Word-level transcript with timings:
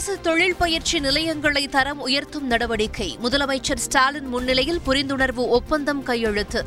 அரசு 0.00 0.20
தொழில் 0.20 0.56
பயிற்சி 0.56 1.00
நிலையங்களை 1.00 1.68
தரம் 1.68 2.00
உயர்த்தும் 2.00 2.46
நடவடிக்கை. 2.46 3.18
முதலமைச்சர் 3.22 3.76
ஸ்டாலின் 3.76 4.26
முன்னிலையில் 4.26 4.80
புரிந்துணர்வு 4.86 5.46
ஒப்பந்தம் 5.48 6.02
கையெழுத்து. 6.02 6.64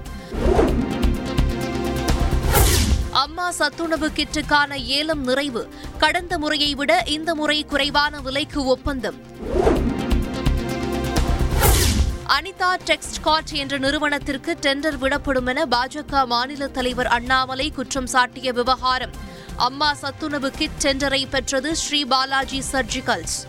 அம்மா 3.12 3.52
சத்துணவு 3.52 4.12
கிட்டுக்கான 4.16 4.76
ஏலம் 4.76 5.24
நிறைவு. 5.24 5.70
கடந்த 5.98 6.38
முறையை 6.38 6.76
விட 6.76 7.04
இந்த 7.06 7.36
முறை 7.36 7.66
குறைவான 7.66 8.20
விலைக்கு 8.20 8.66
ஒப்பந்தம். 8.66 9.22
அனிதா 12.28 12.78
டெக்ஸ்ட்காட் 12.86 13.54
என்ற 13.54 13.78
நிறுவனத்திற்கு 13.78 14.58
டெண்டர் 14.62 14.98
விடப்படும் 14.98 15.46
என 15.46 15.66
பாஜக 15.66 16.26
மாநில 16.26 16.68
தலைவர் 16.68 17.08
அண்ணாமலை 17.08 17.72
குற்றம் 17.72 18.08
சாட்டிய 18.08 18.52
விவகாரம். 18.54 19.32
அம்மா 19.56 19.94
சத்துணவு 19.94 20.50
கிட் 20.50 20.70
டெண்டரை 20.82 21.30
பெற்றது 21.30 21.76
ஸ்ரீ 21.76 22.06
பாலாஜி 22.06 22.64
சர்ஜிக்கல்ஸ் 22.72 23.48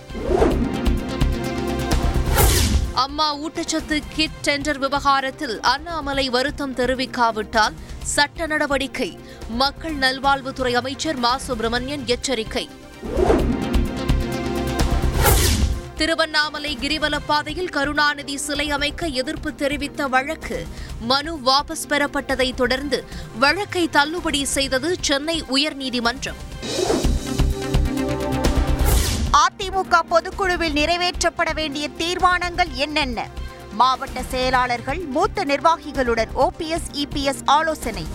அம்மா 2.94 3.36
ஊட்டச்சத்து 3.36 4.02
கிட் 4.14 4.46
டெண்டர் 4.46 4.78
விவகாரத்தில் 4.78 5.60
அண்ணாமலை 5.60 6.28
வருத்தம் 6.28 6.74
தெரிவிக்காவிட்டால் 6.74 7.74
சட்ட 8.02 8.46
நடவடிக்கை. 8.46 9.18
மக்கள் 9.48 9.96
நல்வாழ்வுத்துறை 9.96 10.72
அமைச்சர் 10.72 11.16
மா. 11.16 11.38
சுப்பிரமணியன் 11.38 12.06
எச்சரிக்கை. 12.06 12.68
திருவண்ணாமலை 15.96 16.78
கிரிவல 16.80 17.18
பாதையில் 17.26 17.68
கருணாநிதி 17.68 18.36
சிலை 18.36 18.70
அமைக்க 18.70 19.06
எதிர்ப்பு 19.06 19.54
தெரிவித்த 19.54 20.06
வழக்கு 20.06 20.66
மனு 21.04 21.40
வாபஸ் 21.46 21.86
பெறப்பட்டதை 21.88 22.54
தொடர்ந்து 22.54 23.04
வழக்கை 23.38 23.88
தள்ளுபடி 23.88 24.44
செய்தது 24.44 24.96
சென்னை 25.00 25.42
உயர்நீதிமன்றம். 25.42 26.34
அதிமுக 29.32 29.98
பொதுக்குழுவில் 30.10 30.72
நிறைவேற்றப்பட 30.72 31.54
வேண்டிய 31.54 31.88
தீர்மானங்கள் 31.88 32.68
என்னென்ன? 32.72 33.28
மாவட்ட 33.72 34.22
செயலாளர்கள் 34.22 34.98
மூத்த 34.98 35.44
நிர்வாகிகளுடன் 35.44 36.28
ஓபிஎஸ் 36.36 36.90
இபிஎஸ் 36.92 37.42
ஆலோசனை. 37.44 38.06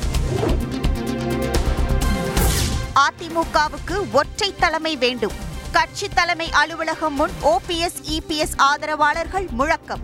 அதிமுகவுக்கு 2.96 4.12
ஒற்றை 4.12 4.54
தலைமை 4.60 4.98
வேண்டும். 4.98 5.34
கட்சி 5.72 6.08
தலைமை 6.10 6.52
அலுவலகம் 6.52 7.14
முன் 7.14 7.32
ஓபிஎஸ் 7.44 8.00
இபிஎஸ் 8.10 8.58
ஆதரவாளர்கள் 8.58 9.48
முழக்கம். 9.52 10.00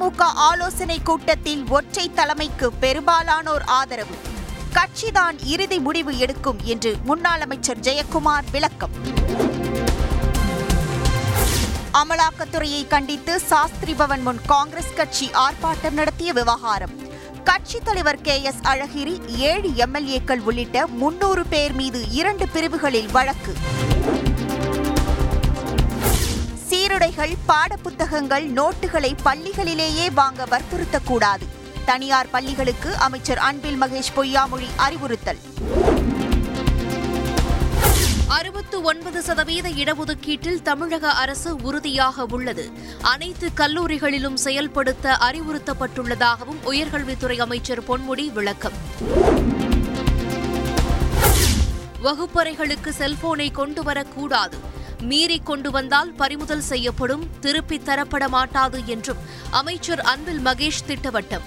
அதிமுக 0.00 0.20
ஆலோசனை 0.20 1.00
கூட்டத்தில் 1.02 1.68
ஒற்றை 1.68 2.10
தலைமைக்கு 2.10 2.72
பெரும்பாலானோர் 2.72 3.62
ஆதரவு. 3.62 4.14
கட்சிதான் 4.72 5.38
இறுதி 5.44 5.78
முடிவு 5.78 6.18
எடுக்கும் 6.18 6.58
என்று 6.62 6.96
முன்னாள் 7.04 7.40
அமைச்சர் 7.40 7.78
ஜெயக்குமார் 7.78 8.44
விளக்கம். 8.50 8.90
அமலாக்கத்துறையை 11.92 12.86
கண்டித்து 12.86 13.40
சாஸ்திரி 13.40 13.94
பவன் 13.94 14.22
முன் 14.22 14.40
காங்கிரஸ் 14.46 14.94
கட்சி 14.94 15.30
ஆர்ப்பாட்டம் 15.34 15.92
நடத்திய 15.92 16.32
விவகாரம். 16.32 16.90
கட்சித் 17.44 17.84
தலைவர் 17.84 18.20
கே 18.20 18.42
எஸ் 18.42 18.60
அழகிரி 18.62 19.26
ஏழு 19.26 19.68
எம்எல்ஏக்கள் 19.68 20.40
உள்ளிட்ட 20.40 20.86
முன்னூறு 20.86 21.46
பேர் 21.46 21.72
மீது 21.72 22.10
இரண்டு 22.10 22.48
பிரிவுகளில் 22.48 23.10
வழக்கு. 23.10 23.54
சீருடைகள் 27.10 27.38
பாடப்புத்தகங்கள் 27.48 28.44
நோட்டுகளை 28.48 29.10
பள்ளிகளிலேயே 29.24 30.12
வாங்க 30.14 30.44
வற்புறுத்தக்கூடாது 30.44 31.44
தனியார் 31.84 32.30
பள்ளிகளுக்கு 32.30 32.96
அமைச்சர் 32.96 33.38
அன்பில் 33.38 33.80
மகேஷ் 33.82 34.12
பொய்யாமொழி 34.16 34.68
அறிவுறுத்தல். 34.76 35.40
அறுபத்து 38.28 38.82
ஒன்பது 38.82 39.22
சதவீத 39.22 39.68
இடஒதுக்கீட்டில் 39.68 40.62
தமிழக 40.62 41.10
அரசு 41.10 41.56
உறுதியாக 41.56 42.26
உள்ளது. 42.26 42.72
அனைத்து 43.00 43.50
கல்லூரிகளிலும் 43.56 44.36
செயல்படுத்த 44.36 45.16
அறிவுறுத்தப்பட்டுள்ளதாகவும் 45.20 46.62
உயர்கல்வித்துறை 46.64 47.38
அமைச்சர் 47.38 47.82
பொன்முடி 47.82 48.32
விளக்கம். 48.32 48.78
வகுப்பறைகளுக்கு 52.02 52.92
செல்போனை 52.98 53.52
கொண்டு 53.52 53.82
வரக்கூடாது. 53.82 54.69
மீறி 55.00 55.40
கொண்டு 55.44 55.70
வந்தால் 55.70 56.12
பறிமுதல் 56.12 56.60
செய்யப்படும் 56.60 57.26
திருப்பித் 57.40 57.88
தரப்பட 57.88 58.28
மாட்டாது 58.28 58.82
என்றும் 58.86 59.16
அமைச்சர் 59.50 60.00
அன்பில் 60.00 60.38
மகேஷ் 60.38 60.88
திட்டவட்டம். 60.88 61.40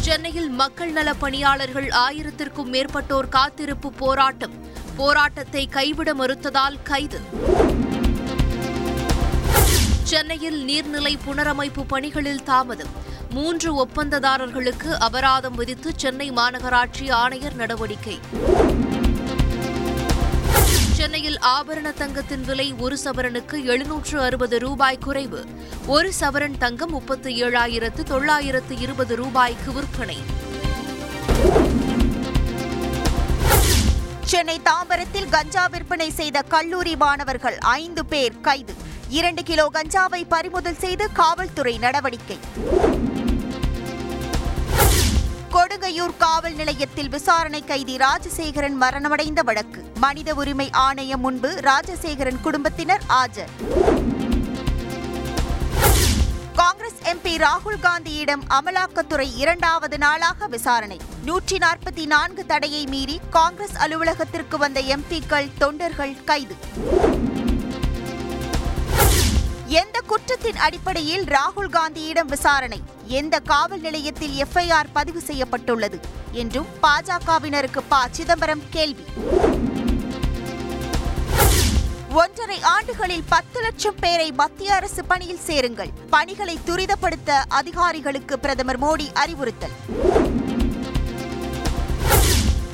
சென்னையில் 0.00 0.48
மக்கள் 0.48 0.92
நல 0.92 1.14
பணியாளர்கள் 1.14 1.88
ஆயிரத்திற்கும் 1.88 2.72
மேற்பட்டோர் 2.72 3.28
காத்திருப்பு 3.28 3.92
போராட்டம். 3.92 4.52
போராட்டத்தை 4.96 5.66
கைவிட 5.66 6.14
மறுத்ததால் 6.14 6.82
கைது. 6.82 7.20
சென்னையில் 10.02 10.66
நீர்நிலை 10.66 11.18
புனரமைப்பு 11.26 11.84
பணிகளில் 11.86 12.42
தாமதம். 12.42 13.04
மூன்று 13.30 13.86
ஒப்பந்ததாரர்களுக்கு 13.86 14.98
அபராதம் 14.98 15.54
விதித்து 15.54 15.92
சென்னை 15.96 16.30
மாநகராட்சி 16.30 17.10
ஆணையர் 17.10 17.54
நடவடிக்கை. 17.54 18.20
ஆபரண 21.46 21.92
தங்கத்தின் 21.92 22.44
விலை 22.44 22.74
ஒரு 22.78 22.98
சவரனுக்கு 23.04 23.64
எழுநூற்று 23.64 24.20
அறுபது 24.20 24.58
ரூபாய் 24.58 24.98
குறைவு. 24.98 25.44
ஒரு 25.86 26.12
சவரன் 26.20 26.56
தங்கம் 26.58 26.90
முப்பத்து 26.90 27.30
ஏழாயிரத்து 27.30 28.02
தொள்ளாயிரத்து 28.02 28.78
இருபது 28.78 29.16
ரூபாய்க்கு 29.16 29.72
விற்பனை. 29.72 30.16
சென்னை 34.24 34.60
தாம்பரத்தில் 34.64 35.28
கஞ்சா 35.28 35.66
விற்பனை 35.66 36.10
செய்த 36.10 36.42
கல்லூரி 36.42 36.96
மாணவர்கள் 36.96 37.58
ஐந்து 37.58 38.04
பேர் 38.06 38.40
கைது. 38.40 38.74
இரண்டு 39.08 39.42
கிலோ 39.42 39.70
கஞ்சாவை 39.72 40.24
பறிமுதல் 40.28 40.78
செய்து 40.78 41.12
காவல்துறை 41.12 41.78
நடவடிக்கை. 41.78 42.38
கொடுங்கையூர் 45.86 46.16
காவல் 46.18 46.54
நிலையத்தில் 46.54 47.08
விசாரணை 47.08 47.64
கைதி 47.64 47.96
ராஜசேகரன் 47.96 48.76
மரணமடைந்த 48.80 49.40
வழக்கு. 49.42 49.80
மனித 49.94 50.34
உரிமை 50.34 50.66
ஆணையம் 50.70 51.20
முன்பு 51.20 51.50
ராஜசேகரன் 51.62 52.40
குடும்பத்தினர் 52.40 53.04
ஆஜர். 53.08 53.52
காங்கிரஸ் 56.54 57.00
எம்பி 57.12 57.34
ராகுல் 57.44 57.80
காந்தியிடம் 57.82 58.42
அமலாக்கத்துறை 58.58 59.28
இரண்டாவது 59.36 59.98
நாளாக 59.98 60.46
விசாரணை. 60.46 61.00
நூற்றி 61.24 61.56
நாற்பத்தி 61.56 62.06
நான்கு 62.06 62.46
தடையை 62.46 62.86
மீறி 62.86 63.20
காங்கிரஸ் 63.30 63.76
அலுவலகத்திற்கு 63.76 64.58
வந்த 64.58 64.80
எம்பிக்கள் 64.80 65.48
தொண்டர்கள் 65.58 66.16
கைது. 66.24 66.56
எந்த 69.68 70.00
குற்றத்தின் 70.06 70.56
அடிப்படையில் 70.56 71.24
ராகுல் 71.24 71.76
காந்தியிடம் 71.76 72.26
விசாரணை? 72.26 72.82
எந்த 73.04 73.38
காவல் 73.38 73.80
நிலையத்தில் 73.80 74.42
எஃப்ஐஆர் 74.42 74.84
பதிவு 74.92 75.20
செய்யப்பட்டுள்ளது? 75.20 76.00
என்றும் 76.32 76.66
பாஜகவினருக்கு 76.82 77.78
ப. 77.88 77.96
சிதம்பரம் 78.10 78.62
கேள்வி. 78.70 79.04
ஒன்றரை 82.10 82.62
ஆண்டுகளில் 82.62 83.24
பத்து 83.28 83.60
லட்சம் 83.60 83.94
பேரை 84.00 84.32
மத்திய 84.32 84.74
அரசு 84.74 85.04
பணியில் 85.04 85.40
சேருங்கள். 85.40 85.90
பணிகளை 86.10 86.58
துரிதப்படுத்த 86.66 87.30
அதிகாரிகளுக்கு 87.48 88.38
பிரதமர் 88.38 88.80
மோடி 88.80 89.12
அறிவுறுத்தல். 89.12 89.72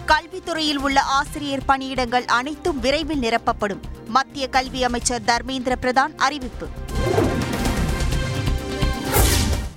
கல்வித்துறையில் 0.06 0.76
உள்ள 0.76 1.00
ஆசிரியர் 1.00 1.62
பணியிடங்கள் 1.68 2.24
அனைத்தும் 2.24 2.80
விரைவில் 2.80 3.20
நிரப்பப்படும். 3.20 3.80
மத்திய 4.06 4.48
கல்வி 4.48 4.84
அமைச்சர் 4.84 5.22
தர்மேந்திர 5.22 5.74
பிரதான் 5.82 6.16
அறிவிப்பு. 6.16 6.68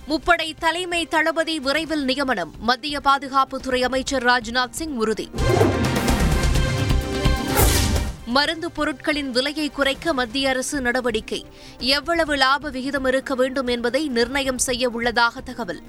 முப்படை 0.08 0.54
தலைமை 0.60 1.06
தளபதி 1.06 1.60
விரைவில் 1.60 2.04
நியமனம். 2.04 2.54
மத்திய 2.60 3.00
பாதுகாப்புத்துறை 3.04 3.82
அமைச்சர் 3.82 4.26
ராஜ்நாத் 4.26 4.70
சிங் 4.70 4.96
உறுதி. 4.96 5.30
மருந்து 8.26 8.72
பொருட்களின் 8.72 9.32
விலையை 9.32 9.70
குறைக்க 9.70 10.14
மத்திய 10.14 10.50
அரசு 10.50 10.82
நடவடிக்கை. 10.82 11.46
எவ்வளவு 11.80 12.36
லாப 12.36 12.70
விகிதம் 12.70 13.06
இருக்க 13.06 13.36
வேண்டும் 13.36 13.68
என்பதை 13.68 14.08
நிர்ணயம் 14.08 14.58
செய்ய 14.58 14.90
உள்ளதாக 14.90 15.42
தகவல். 15.42 15.82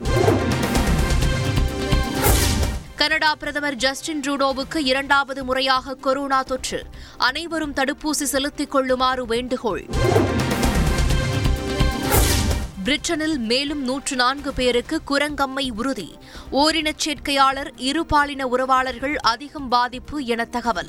கனடா 2.97 3.35
பிரதமர் 3.35 3.75
ஜஸ்டின் 3.75 4.21
ட்ரூடோவுக்கு 4.21 4.77
இரண்டாவது 4.77 5.45
முறையாக 5.45 5.95
கொரோனா 5.95 6.43
தொற்று. 6.43 6.85
அனைவரும் 7.17 7.75
தடுப்பூசி 7.75 8.11
செலுத்திக் 8.11 8.71
கொள்ளுமாறு 8.71 9.27
வேண்டுகோள். 9.27 9.87
பிரிட்டனில் 12.87 13.39
மேலும் 13.39 13.83
நூற்று 13.83 14.17
நான்கு 14.17 14.53
பேருக்கு 14.53 15.01
குரங்கம்மை 15.09 15.71
உறுதி. 15.77 16.19
ஓரினச் 16.53 16.99
சேர்க்கையாளர் 16.99 17.73
இருபாலின 17.77 18.45
உறவாளர்கள் 18.57 19.15
அதிகம் 19.15 19.69
பாதிப்பு 19.69 20.25
என 20.25 20.45
தகவல். 20.45 20.89